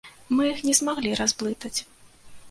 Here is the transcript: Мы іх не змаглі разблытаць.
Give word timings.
Мы 0.35 0.45
іх 0.53 0.61
не 0.69 0.73
змаглі 0.79 1.11
разблытаць. 1.19 1.75